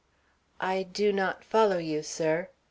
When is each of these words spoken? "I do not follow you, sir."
"I 0.59 0.81
do 0.81 1.13
not 1.13 1.43
follow 1.43 1.77
you, 1.77 2.01
sir." 2.01 2.49